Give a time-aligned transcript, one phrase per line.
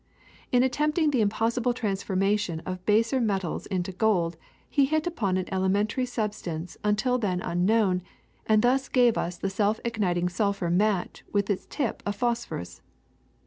[0.51, 4.35] In attempting the impossible transformation of baser metals into gold,
[4.67, 8.01] he hit upon an elementary substance until then unknown,
[8.47, 12.81] and thus gave us the self igniting sulphur match with its tip of phos phorus.